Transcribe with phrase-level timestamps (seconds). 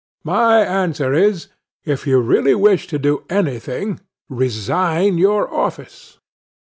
[0.23, 1.45] my answer is,
[1.85, 6.17] "If you really wish to do any thing, resign your office."